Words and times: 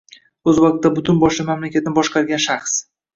O‘z 0.51 0.61
vaqtida 0.61 0.89
butun 0.95 1.19
boshli 1.23 1.45
mamlakatni 1.49 1.93
boshqargan 1.99 2.43
shaxs 2.47 2.79